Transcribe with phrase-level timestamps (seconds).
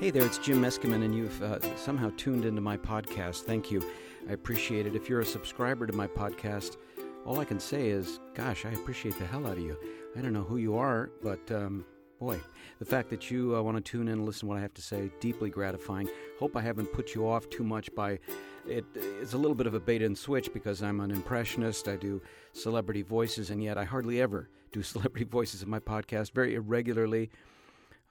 [0.00, 3.42] Hey there, it's Jim Meskimen, and you've uh, somehow tuned into my podcast.
[3.42, 3.84] Thank you.
[4.26, 4.96] I appreciate it.
[4.96, 6.78] If you're a subscriber to my podcast,
[7.26, 9.76] all I can say is, gosh, I appreciate the hell out of you.
[10.16, 11.84] I don't know who you are, but um,
[12.18, 12.40] boy,
[12.78, 14.72] the fact that you uh, want to tune in and listen to what I have
[14.72, 16.08] to say, deeply gratifying.
[16.38, 18.20] Hope I haven't put you off too much by
[18.66, 18.86] it.
[18.94, 21.88] It's a little bit of a bait and switch because I'm an impressionist.
[21.88, 22.22] I do
[22.54, 27.30] celebrity voices, and yet I hardly ever do celebrity voices in my podcast, very irregularly.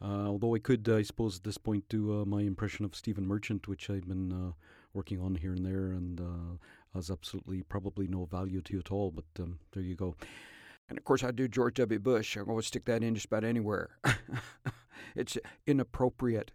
[0.02, 3.28] Uh, although I could, I suppose, at this point, do uh, my impression of Stephen
[3.28, 4.52] Merchant, which I've been uh,
[4.94, 6.58] working on here and there, and uh,
[6.96, 9.12] has absolutely probably no value to you at all.
[9.12, 10.16] But um, there you go.
[10.88, 12.00] And of course, I do George W.
[12.00, 12.36] Bush.
[12.36, 13.90] Going to stick that in just about anywhere.
[15.16, 16.52] it's inappropriate.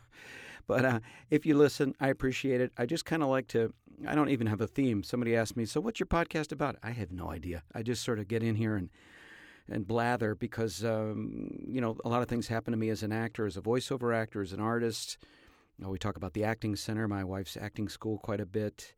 [0.66, 2.72] but uh, if you listen, I appreciate it.
[2.76, 3.74] I just kind of like to,
[4.06, 5.02] I don't even have a theme.
[5.02, 6.76] Somebody asked me, So what's your podcast about?
[6.82, 7.64] I have no idea.
[7.74, 8.90] I just sort of get in here and
[9.70, 13.12] and blather because um, you know a lot of things happen to me as an
[13.12, 15.18] actor, as a voiceover actor, as an artist.
[15.78, 18.94] You know, we talk about the acting center, my wife's acting school, quite a bit,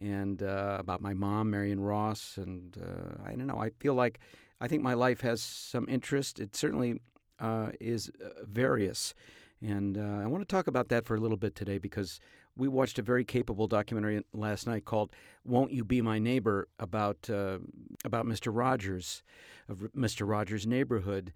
[0.00, 3.58] and uh, about my mom, Marion Ross, and uh, I don't know.
[3.58, 4.18] I feel like
[4.60, 6.40] I think my life has some interest.
[6.40, 7.00] It certainly
[7.38, 9.14] uh, is uh, various,
[9.60, 12.18] and uh, I want to talk about that for a little bit today because
[12.56, 15.10] we watched a very capable documentary last night called
[15.44, 17.58] "Won't You Be My Neighbor" about uh,
[18.04, 18.54] about Mr.
[18.54, 19.22] Rogers
[19.68, 20.28] of Mr.
[20.28, 21.32] Rogers' Neighborhood.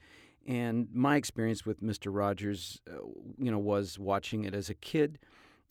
[0.47, 2.15] And my experience with Mr.
[2.15, 2.99] Rogers, uh,
[3.37, 5.19] you know, was watching it as a kid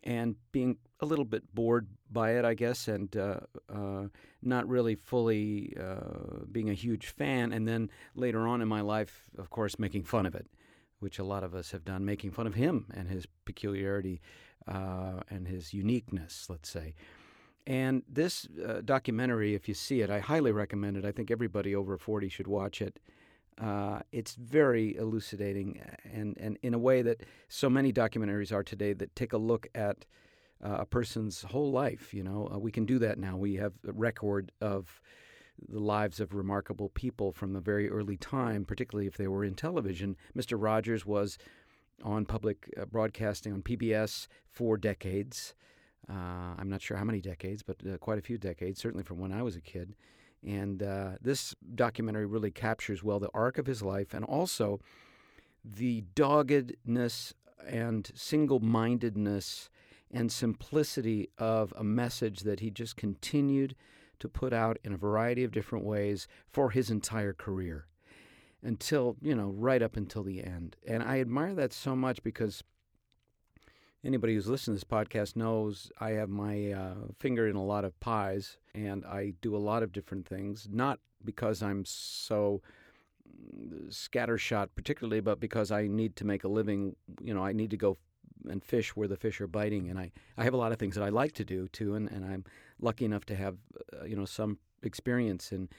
[0.03, 3.39] and being a little bit bored by it, I guess, and uh,
[3.73, 4.07] uh,
[4.41, 7.53] not really fully uh, being a huge fan.
[7.53, 10.47] And then later on in my life, of course, making fun of it,
[10.99, 14.21] which a lot of us have done, making fun of him and his peculiarity
[14.67, 16.95] uh, and his uniqueness, let's say.
[17.67, 21.05] And this uh, documentary, if you see it, I highly recommend it.
[21.05, 22.99] I think everybody over 40 should watch it.
[23.59, 28.94] Uh, it's very elucidating and, and in a way that so many documentaries are today
[28.94, 30.06] that take a look at
[30.63, 32.13] uh, a person's whole life.
[32.13, 33.38] You know, uh, we can do that now.
[33.38, 35.01] We have a record of
[35.69, 39.56] the lives of remarkable people from a very early time, particularly if they were in
[39.56, 40.18] television.
[40.38, 40.62] Mr.
[40.62, 41.38] Rogers was
[42.03, 45.56] on public uh, broadcasting on PBS for decades.
[46.09, 49.19] Uh, I'm not sure how many decades, but uh, quite a few decades, certainly from
[49.19, 49.95] when I was a kid.
[50.45, 54.79] And uh, this documentary really captures well the arc of his life and also
[55.63, 57.33] the doggedness
[57.67, 59.69] and single mindedness
[60.12, 63.75] and simplicity of a message that he just continued
[64.19, 67.88] to put out in a variety of different ways for his entire career
[68.65, 70.75] until, you know, right up until the end.
[70.87, 72.63] And I admire that so much because
[74.03, 77.85] anybody who's listened to this podcast knows I have my uh, finger in a lot
[77.85, 82.61] of pies and I do a lot of different things, not because I'm so
[83.27, 86.95] mm, scattershot particularly, but because I need to make a living.
[87.21, 87.97] You know, I need to go
[88.49, 90.95] and fish where the fish are biting, and I, I have a lot of things
[90.95, 92.45] that I like to do too, and, and I'm
[92.79, 93.57] lucky enough to have
[93.93, 95.69] uh, you know some experience in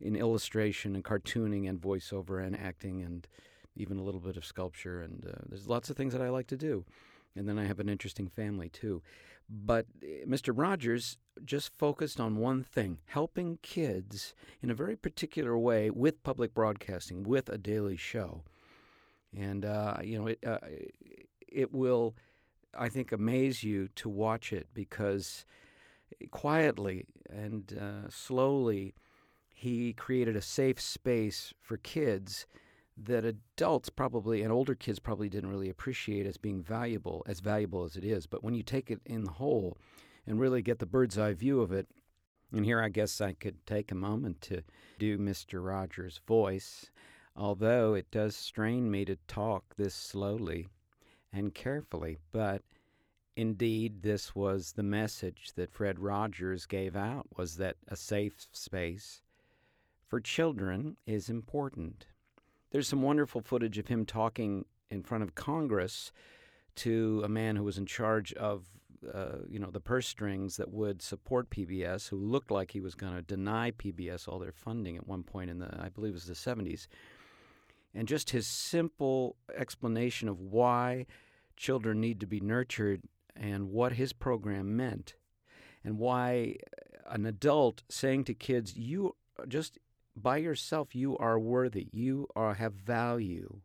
[0.00, 3.26] in illustration and cartooning and voiceover and acting and
[3.76, 6.46] even a little bit of sculpture, and uh, there's lots of things that I like
[6.48, 6.84] to do.
[7.34, 9.02] And then I have an interesting family too.
[9.48, 10.52] But eh, Mr.
[10.56, 16.54] Rogers just focused on one thing helping kids in a very particular way with public
[16.54, 18.42] broadcasting, with a daily show.
[19.36, 20.58] And, uh, you know, it, uh,
[21.46, 22.16] it will,
[22.76, 25.44] I think, amaze you to watch it because
[26.30, 28.94] quietly and uh, slowly
[29.58, 32.46] he created a safe space for kids
[32.94, 37.82] that adults probably and older kids probably didn't really appreciate as being valuable, as valuable
[37.82, 38.26] as it is.
[38.26, 39.78] But when you take it in the whole
[40.26, 41.88] and really get the bird's eye view of it,
[42.52, 44.62] and here I guess I could take a moment to
[44.98, 45.64] do Mr.
[45.64, 46.90] Rogers' voice,
[47.34, 50.68] although it does strain me to talk this slowly
[51.32, 52.18] and carefully.
[52.30, 52.60] But
[53.36, 59.22] indeed, this was the message that Fred Rogers gave out was that a safe space
[60.16, 62.06] for children is important.
[62.70, 66.10] There's some wonderful footage of him talking in front of Congress
[66.76, 68.64] to a man who was in charge of,
[69.12, 72.94] uh, you know, the purse strings that would support PBS, who looked like he was
[72.94, 76.14] going to deny PBS all their funding at one point in the, I believe it
[76.14, 76.86] was the 70s.
[77.94, 81.04] And just his simple explanation of why
[81.58, 83.02] children need to be nurtured
[83.36, 85.14] and what his program meant,
[85.84, 86.56] and why
[87.04, 89.14] an adult saying to kids, you
[89.46, 89.78] just
[90.16, 91.88] by yourself, you are worthy.
[91.92, 93.60] You are have value.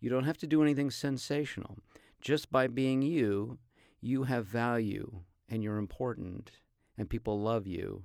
[0.00, 1.78] You don't have to do anything sensational.
[2.20, 3.58] Just by being you,
[4.00, 6.52] you have value and you're important
[6.96, 8.04] and people love you.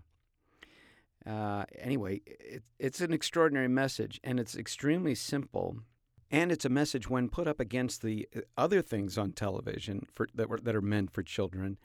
[1.25, 5.77] Uh, anyway, it, it's an extraordinary message and it's extremely simple.
[6.31, 10.27] and it's a message when put up against the uh, other things on television for,
[10.33, 11.77] that were, that are meant for children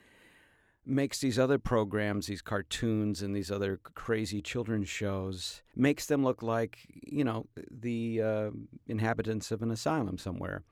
[0.85, 6.43] makes these other programs these cartoons and these other crazy children's shows makes them look
[6.43, 8.49] like you know the uh,
[8.87, 10.63] inhabitants of an asylum somewhere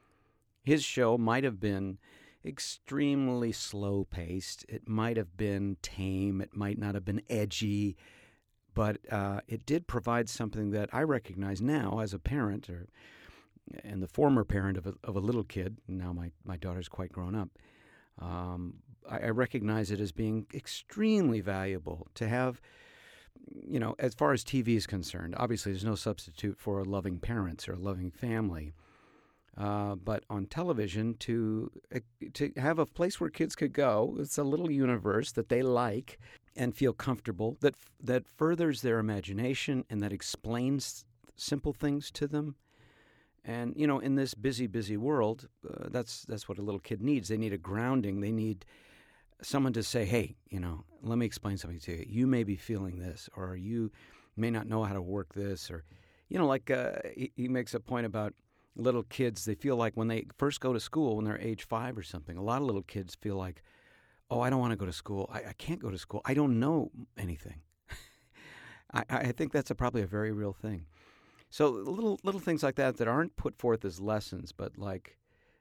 [0.63, 1.97] his show might have been
[2.45, 7.95] extremely slow paced it might have been tame it might not have been edgy
[8.75, 12.87] but uh, it did provide something that i recognize now as a parent or
[13.83, 15.77] and the former parent of a, of a little kid.
[15.87, 17.49] Now my, my daughter's quite grown up.
[18.19, 18.75] Um,
[19.09, 22.61] I, recognize it as being extremely valuable to have,
[23.65, 25.35] you know, as far as TV is concerned.
[25.37, 28.73] Obviously, there's no substitute for loving parents or a loving family.
[29.55, 31.99] Uh, but on television, to uh,
[32.33, 36.19] to have a place where kids could go, it's a little universe that they like
[36.55, 42.55] and feel comfortable that that furthers their imagination and that explains simple things to them
[43.45, 47.01] and you know, in this busy, busy world, uh, that's that's what a little kid
[47.01, 47.27] needs.
[47.27, 48.21] They need a grounding.
[48.21, 48.65] They need
[49.43, 52.05] someone to say, "Hey, you know, let me explain something to you.
[52.07, 53.91] You may be feeling this, or you
[54.35, 55.83] may not know how to work this, or
[56.29, 58.33] you know, like uh, he, he makes a point about
[58.75, 59.45] little kids.
[59.45, 62.37] They feel like when they first go to school, when they're age five or something,
[62.37, 63.63] a lot of little kids feel like,
[64.29, 65.29] "Oh, I don't want to go to school.
[65.31, 66.21] I, I can't go to school.
[66.25, 67.61] I don't know anything."
[68.93, 70.85] I, I think that's a, probably a very real thing.
[71.49, 75.17] So little little things like that that aren't put forth as lessons, but like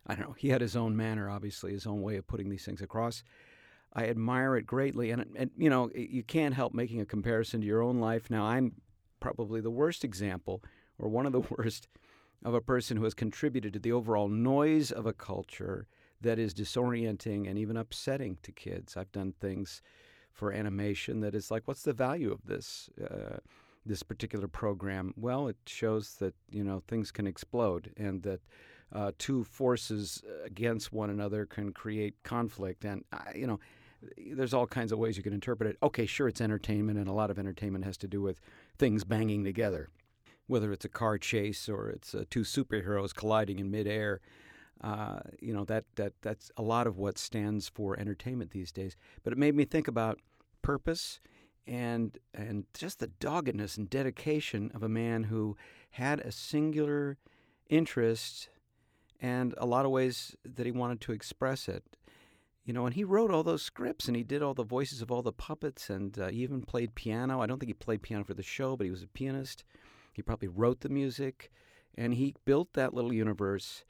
[0.07, 2.65] I don't know, he had his own manner, obviously, his own way of putting these
[2.65, 3.23] things across.
[3.95, 7.67] I admire it greatly, and and you know you can't help making a comparison to
[7.67, 8.31] your own life.
[8.31, 8.73] Now I'm
[9.21, 10.63] probably the worst example,
[10.99, 11.89] or one of the worst,
[12.45, 15.87] of a person who has contributed to the overall noise of a culture
[16.21, 18.97] that is disorienting and even upsetting to kids.
[18.97, 19.83] I've done things
[20.33, 22.89] for animation that is like, what's the value of this?
[23.03, 23.39] Uh,
[23.85, 25.13] this particular program?
[25.17, 28.41] Well, it shows that you know things can explode and that
[28.93, 33.61] uh, two forces against one another can create conflict, and uh, you know.
[34.17, 35.77] There's all kinds of ways you can interpret it.
[35.83, 38.41] Okay, sure, it's entertainment, and a lot of entertainment has to do with
[38.79, 39.89] things banging together,
[40.47, 44.21] whether it's a car chase or it's uh, two superheroes colliding in midair.
[44.83, 48.97] Uh, you know that that that's a lot of what stands for entertainment these days.
[49.23, 50.19] But it made me think about
[50.63, 51.21] purpose
[51.67, 55.57] and and just the doggedness and dedication of a man who
[55.91, 57.19] had a singular
[57.69, 58.49] interest
[59.21, 61.85] and a lot of ways that he wanted to express it.
[62.65, 65.11] You know, and he wrote all those scripts and he did all the voices of
[65.11, 67.41] all the puppets and uh, he even played piano.
[67.41, 69.65] I don't think he played piano for the show, but he was a pianist.
[70.13, 71.51] He probably wrote the music
[71.97, 73.85] and he built that little universe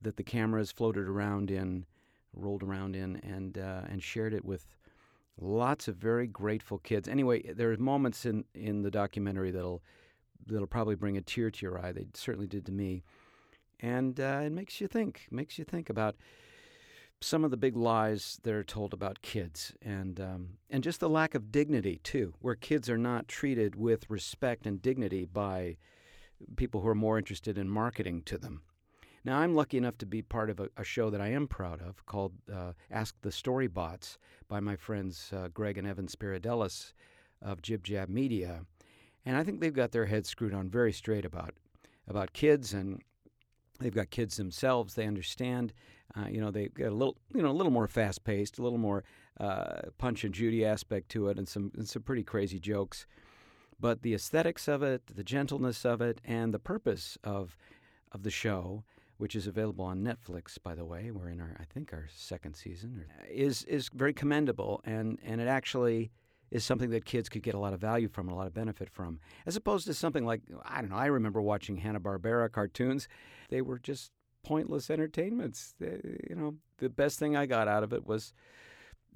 [0.00, 1.84] that the cameras floated around in,
[2.32, 4.74] rolled around in, and uh, and shared it with
[5.40, 7.08] Lots of very grateful kids.
[7.08, 9.82] Anyway, there are moments in, in the documentary that'll
[10.46, 11.90] that'll probably bring a tear to your eye.
[11.90, 13.02] They certainly did to me,
[13.80, 15.26] and uh, it makes you think.
[15.32, 16.14] Makes you think about
[17.20, 21.08] some of the big lies that are told about kids, and um, and just the
[21.08, 25.76] lack of dignity too, where kids are not treated with respect and dignity by
[26.56, 28.62] people who are more interested in marketing to them.
[29.24, 31.80] Now, I'm lucky enough to be part of a, a show that I am proud
[31.80, 34.18] of called uh, Ask the Storybots
[34.48, 36.92] by my friends uh, Gregg and Evan Spiridellis
[37.40, 38.66] of JibJab Media.
[39.24, 41.54] And I think they've got their heads screwed on very straight about
[42.06, 43.00] about kids and
[43.80, 44.92] they've got kids themselves.
[44.92, 45.72] They understand,
[46.16, 48.62] uh, you know, they've got a little, you know, a little more fast paced, a
[48.62, 49.04] little more
[49.40, 53.06] uh, punch and Judy aspect to it, and some and some pretty crazy jokes.
[53.80, 57.56] But the aesthetics of it, the gentleness of it, and the purpose of
[58.12, 58.84] of the show
[59.16, 61.10] which is available on Netflix, by the way.
[61.10, 65.48] We're in our, I think, our second season, is is very commendable, and and it
[65.48, 66.10] actually
[66.50, 68.88] is something that kids could get a lot of value from, a lot of benefit
[68.88, 70.96] from, as opposed to something like I don't know.
[70.96, 73.08] I remember watching Hanna Barbera cartoons;
[73.50, 74.10] they were just
[74.44, 75.74] pointless entertainments.
[75.80, 75.98] They,
[76.28, 78.32] you know, the best thing I got out of it was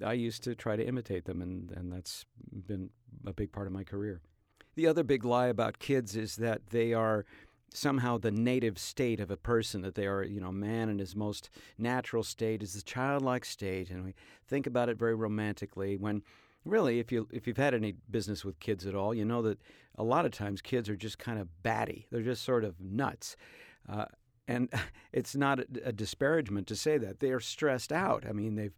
[0.03, 2.89] I used to try to imitate them, and and that's been
[3.25, 4.21] a big part of my career.
[4.75, 7.25] The other big lie about kids is that they are
[7.73, 11.15] somehow the native state of a person that they are you know man in his
[11.15, 14.15] most natural state is the childlike state and we
[14.47, 16.23] think about it very romantically when
[16.65, 19.59] really if you if you've had any business with kids at all you know that
[19.97, 23.35] a lot of times kids are just kind of batty they're just sort of nuts
[23.87, 24.05] uh,
[24.49, 24.69] and
[25.13, 28.75] it's not a, disparagement to say that they are stressed out i mean they've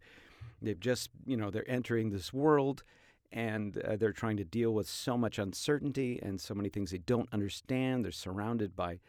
[0.60, 2.84] they've just you know they're entering this world
[3.32, 6.98] and uh, they're trying to deal with so much uncertainty and so many things they
[6.98, 8.04] don't understand.
[8.04, 9.00] They're surrounded by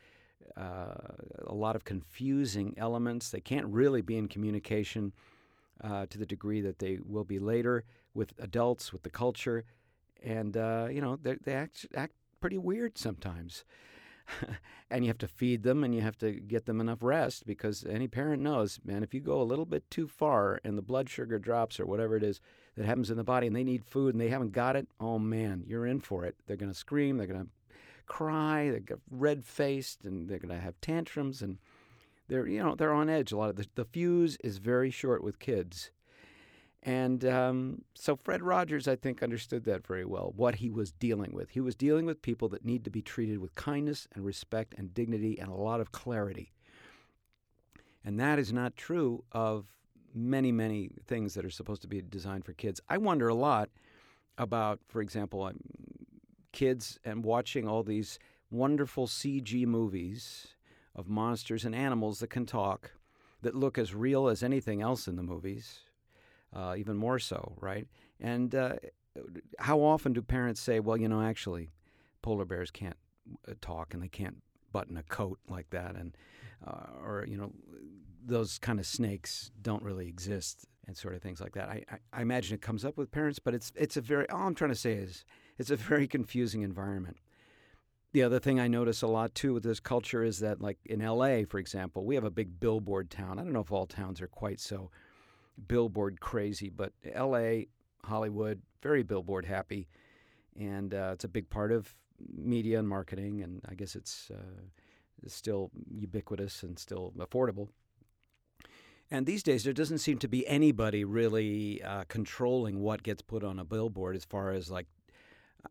[0.55, 0.93] uh,
[1.45, 3.29] a lot of confusing elements.
[3.29, 5.13] They can't really be in communication
[5.83, 9.65] uh, to the degree that they will be later with adults, with the culture,
[10.23, 13.65] and uh, you know they act act pretty weird sometimes.
[14.89, 17.85] and you have to feed them and you have to get them enough rest because
[17.89, 21.09] any parent knows, man, if you go a little bit too far and the blood
[21.09, 22.39] sugar drops or whatever it is
[22.75, 25.19] that happens in the body and they need food and they haven't got it, oh
[25.19, 26.35] man, you're in for it.
[26.47, 27.51] They're going to scream, they're going to
[28.05, 31.57] cry, they're gonna red faced, and they're going to have tantrums, and
[32.27, 33.31] they're you know they're on edge.
[33.31, 35.91] A lot of the, the fuse is very short with kids,
[36.83, 40.33] and um, so Fred Rogers, I think, understood that very well.
[40.35, 43.39] What he was dealing with, he was dealing with people that need to be treated
[43.39, 46.51] with kindness and respect and dignity and a lot of clarity,
[48.03, 49.65] and that is not true of
[50.13, 52.81] many many things that are supposed to be designed for kids.
[52.89, 53.69] I wonder a lot
[54.37, 55.49] about, for example,
[56.51, 58.19] kids and watching all these
[58.51, 60.47] wonderful CG movies
[60.95, 62.91] of monsters and animals that can talk,
[63.41, 65.79] that look as real as anything else in the movies,
[66.55, 67.87] uh, even more so, right?
[68.19, 68.73] And uh,
[69.59, 71.71] how often do parents say, well, you know, actually,
[72.21, 72.97] polar bears can't
[73.47, 74.37] uh, talk and they can't
[74.71, 76.17] button a coat like that, and
[76.65, 77.51] uh, or you know,
[78.25, 81.69] those kind of snakes don't really exist, and sort of things like that.
[81.69, 84.47] I, I, I imagine it comes up with parents, but it's it's a very all
[84.47, 85.23] I'm trying to say is
[85.57, 87.17] it's a very confusing environment.
[88.13, 90.99] The other thing I notice a lot too with this culture is that, like in
[90.99, 93.39] LA, for example, we have a big billboard town.
[93.39, 94.91] I don't know if all towns are quite so
[95.67, 97.63] billboard crazy, but LA,
[98.03, 99.87] Hollywood, very billboard happy.
[100.59, 101.95] And uh, it's a big part of
[102.35, 103.41] media and marketing.
[103.41, 104.61] And I guess it's, uh,
[105.27, 107.69] still ubiquitous and still affordable.
[109.09, 113.43] And these days, there doesn't seem to be anybody really uh, controlling what gets put
[113.43, 114.87] on a billboard as far as like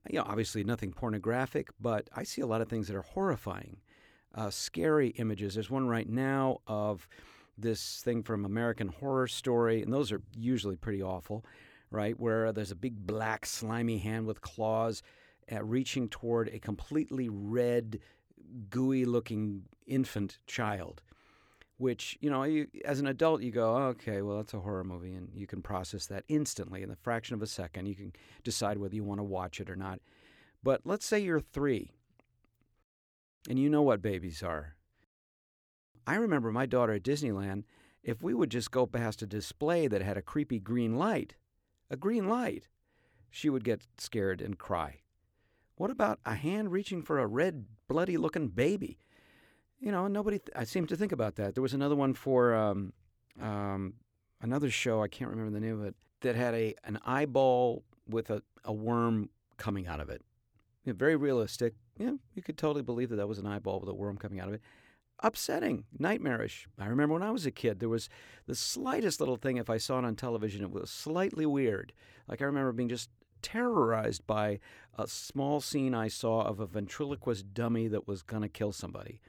[0.09, 3.79] you know, obviously nothing pornographic, but I see a lot of things that are horrifying,
[4.35, 5.55] uh, scary images.
[5.55, 7.09] There's one right now of
[7.59, 11.45] this thing from American Horror Story, and those are usually pretty awful,
[11.91, 12.19] right?
[12.19, 15.03] Where there's a big black slimy hand with claws
[15.51, 18.01] uh, reaching toward a completely red,
[18.71, 21.03] gooey looking infant child
[21.83, 25.15] which you know you, as an adult you go okay well that's a horror movie
[25.15, 27.87] and you can process that instantly in the fraction of a second.
[27.87, 28.13] You can
[28.45, 30.01] decide whether you want to watch it or not.
[30.63, 31.91] But let's say you're three
[33.49, 34.77] and you know what babies are
[36.07, 37.65] i remember my daughter at disneyland
[38.03, 41.35] if we would just go past a display that had a creepy green light
[41.91, 42.69] a green light
[43.31, 45.01] she would get scared and cry
[45.77, 48.99] what about a hand reaching for a red bloody looking baby
[49.83, 50.39] you know, nobody.
[50.39, 51.55] Th- I seem to think about that.
[51.55, 52.93] There was another one for um,
[53.41, 53.95] um,
[54.41, 55.03] another show.
[55.03, 55.97] I can't remember the name of it.
[56.21, 60.23] That had a an eyeball with a, a worm coming out of it.
[60.85, 61.75] You know, very realistic.
[61.99, 64.47] Yeah, you could totally believe that that was an eyeball with a worm coming out
[64.47, 64.63] of it.
[65.25, 66.67] Upsetting, nightmarish.
[66.79, 68.09] I remember when I was a kid, there was
[68.47, 69.57] the slightest little thing.
[69.57, 71.93] If I saw it on television, it was slightly weird.
[72.27, 73.09] Like I remember being just
[73.41, 74.59] terrorized by
[74.99, 79.21] a small scene I saw of a ventriloquist dummy that was going to kill somebody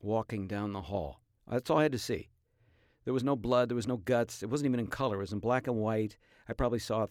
[0.00, 1.20] walking down the hall.
[1.46, 2.30] That's all I had to see.
[3.04, 4.42] There was no blood, there was no guts.
[4.42, 6.16] It wasn't even in color, it was in black and white.
[6.48, 7.06] I probably saw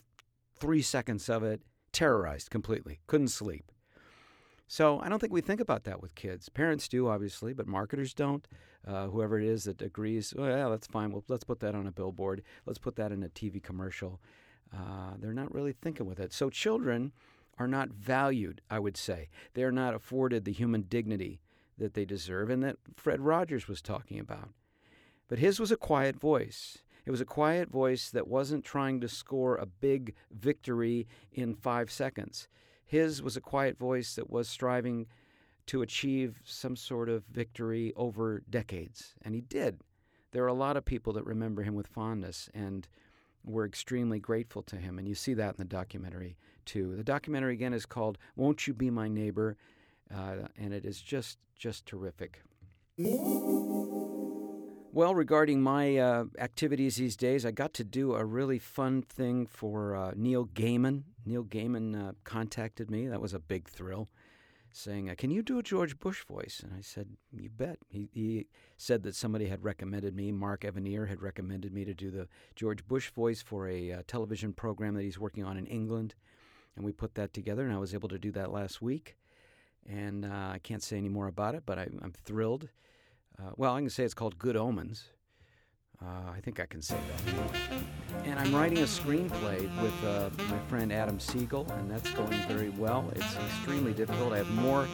[0.60, 3.72] three seconds of it, terrorized completely, couldn't sleep.
[4.72, 6.48] So I don't think we think about that with kids.
[6.48, 8.48] Parents do, obviously, but marketers don't.
[8.88, 11.12] Uh, whoever it is that agrees, well, yeah, that's fine.
[11.12, 12.42] Well, let's put that on a billboard.
[12.66, 14.22] Let's put that in a TV commercial.
[14.74, 16.32] Uh, they're not really thinking with it.
[16.32, 17.12] So children
[17.60, 19.28] are not valued, I would say.
[19.56, 21.42] They're not afforded the human dignity
[21.78, 24.52] that they deserve and that Fred Rogers was talking about.
[25.28, 26.78] But his was a quiet voice.
[27.06, 31.92] It was a quiet voice that wasn't trying to score a big victory in five
[31.92, 32.48] seconds.
[32.92, 35.08] His was a quiet voice that was striving
[35.68, 39.14] to achieve some sort of victory over decades.
[39.22, 39.80] And he did.
[40.32, 42.90] There are a lot of people that remember him with fondness and
[43.46, 45.00] we're extremely grateful to him.
[45.00, 46.98] And you see that in the documentary, too.
[46.98, 49.56] The documentary, again, is called Won't You Be My Neighbor?
[50.14, 52.42] uh, and it is just just terrific.
[54.94, 59.46] Well, regarding my uh, activities these days, I got to do a really fun thing
[59.46, 61.04] for uh, Neil Gaiman.
[61.26, 63.08] Neil Gaiman uh, contacted me.
[63.08, 64.10] That was a big thrill,
[64.74, 68.10] saying, uh, "Can you do a George Bush voice?" And I said, "You bet." He,
[68.12, 70.34] he said that somebody had recommended me.
[70.34, 74.52] Mark Evanier had recommended me to do the George Bush voice for a uh, television
[74.52, 76.16] program that he's working on in England,
[76.76, 77.64] and we put that together.
[77.64, 79.16] And I was able to do that last week
[79.90, 82.70] and uh, I can't say any more about it, but I, am thrilled.
[83.40, 85.06] Uh, well, I can say it's called Good Omens.
[86.02, 88.24] Uh, I think I can say that.
[88.26, 92.70] And I'm writing a screenplay with uh, my friend Adam Siegel, and that's going very
[92.70, 93.12] well.
[93.16, 94.34] It's extremely difficult.
[94.34, 94.88] I have more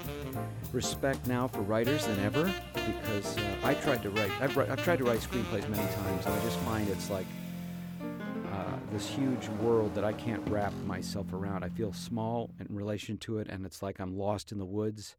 [0.74, 4.32] respect now for writers than ever because uh, I tried to write.
[4.42, 7.26] I've, I've tried to write screenplays many times, and I just find it's like
[8.92, 11.64] this huge world that I can't wrap myself around.
[11.64, 15.16] I feel small in relation to it, and it's like I'm lost in the woods.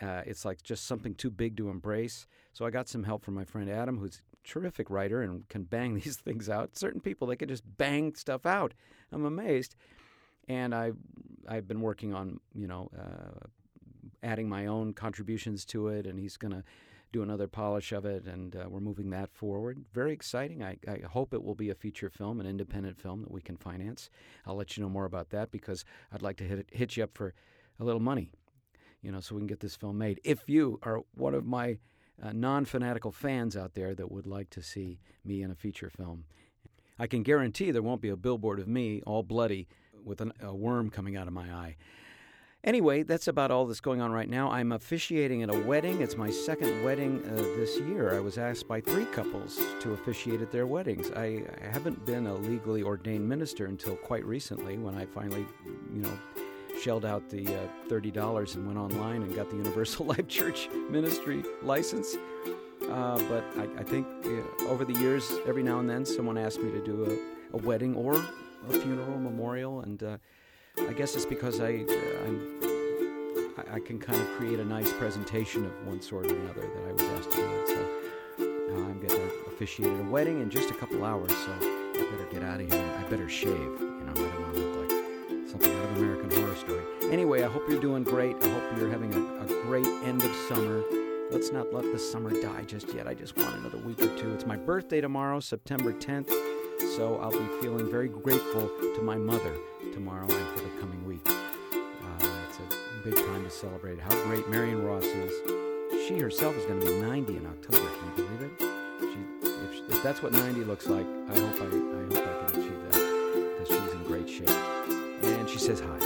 [0.00, 2.26] Uh, it's like just something too big to embrace.
[2.52, 5.64] So I got some help from my friend Adam, who's a terrific writer and can
[5.64, 6.76] bang these things out.
[6.76, 8.74] Certain people they can just bang stuff out.
[9.12, 9.74] I'm amazed.
[10.48, 10.92] And I
[11.46, 13.46] I've been working on you know uh,
[14.22, 16.64] adding my own contributions to it, and he's going to
[17.12, 19.84] do another polish of it, and uh, we're moving that forward.
[19.92, 20.62] Very exciting.
[20.62, 23.56] I, I, hope it will be a feature film, an independent film that we can
[23.56, 24.10] finance.
[24.46, 27.10] I'll let you know more about that because I'd like to hit, hit you up
[27.14, 27.32] for
[27.80, 28.30] a little money,
[29.02, 30.20] you know, so we can get this film made.
[30.24, 31.78] If you are one of my
[32.22, 35.90] uh, non fanatical fans out there that would like to see me in a feature
[35.90, 36.24] film,
[36.98, 39.68] I can guarantee there won't be a billboard of me all bloody
[40.04, 41.76] with an, a worm coming out of my eye.
[42.64, 44.50] Anyway, that's about all that's going on right now.
[44.50, 46.02] I'm officiating at a wedding.
[46.02, 48.16] It's my second wedding uh, this year.
[48.16, 51.12] I was asked by three couples to officiate at their weddings.
[51.12, 55.46] I, I haven't been a legally ordained minister until quite recently when I finally,
[55.94, 56.18] you know,
[56.78, 61.42] shelled out the uh, $30 and went online and got the Universal Life Church ministry
[61.62, 62.16] license.
[62.90, 66.60] Uh, but I, I think uh, over the years, every now and then, someone asked
[66.60, 67.04] me to do
[67.52, 70.16] a, a wedding or a funeral memorial, and uh,
[70.88, 72.62] I guess it's because I, uh,
[73.62, 76.88] I, I can kind of create a nice presentation of one sort or another that
[76.88, 77.68] I was asked to do it.
[77.68, 78.44] So
[78.74, 81.30] I'm going to officiate a wedding in just a couple hours.
[81.30, 82.94] So I better get out of here.
[82.98, 83.52] I better shave.
[83.52, 84.87] You know, I don't want to look like
[85.48, 86.84] something out of American Horror Story.
[87.10, 88.36] Anyway, I hope you're doing great.
[88.42, 90.82] I hope you're having a, a great end of summer.
[91.30, 93.06] Let's not let the summer die just yet.
[93.06, 94.32] I just want another week or two.
[94.34, 96.30] It's my birthday tomorrow, September 10th.
[96.96, 99.54] So I'll be feeling very grateful to my mother
[99.92, 101.26] tomorrow and for the coming week.
[101.26, 105.32] Uh, it's a big time to celebrate how great Marion Ross is.
[106.06, 107.78] She herself is going to be 90 in October.
[107.78, 108.60] Can you believe it?
[109.00, 112.60] She, if, if, that's what 90 looks like, I hope I, I hope I can
[112.60, 114.77] achieve that because she's in great shape.
[115.68, 115.98] Says hi.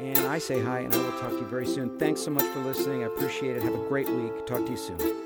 [0.00, 1.96] And I say hi, and I will talk to you very soon.
[1.96, 3.04] Thanks so much for listening.
[3.04, 3.62] I appreciate it.
[3.62, 4.44] Have a great week.
[4.46, 5.25] Talk to you soon.